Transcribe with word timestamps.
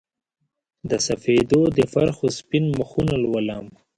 د 0.89 0.91
سپیدو 1.07 1.61
د 1.77 1.79
پرخو 1.93 2.27
سپین 2.37 2.65
مخونه 2.79 3.13
لولم 3.23 3.65